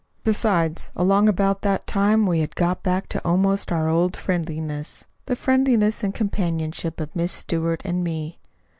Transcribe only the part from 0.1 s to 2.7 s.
Besides, along about that time we had